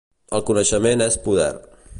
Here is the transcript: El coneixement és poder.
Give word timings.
El 0.37 0.43
coneixement 0.47 1.05
és 1.09 1.19
poder. 1.29 1.51